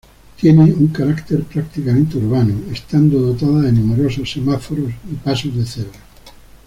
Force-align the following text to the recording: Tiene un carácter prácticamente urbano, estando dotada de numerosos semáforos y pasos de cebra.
Tiene 0.35 0.63
un 0.63 0.87
carácter 0.87 1.43
prácticamente 1.43 2.17
urbano, 2.17 2.55
estando 2.71 3.19
dotada 3.19 3.61
de 3.61 3.71
numerosos 3.71 4.31
semáforos 4.31 4.91
y 5.11 5.13
pasos 5.23 5.55
de 5.55 5.63
cebra. 5.63 5.99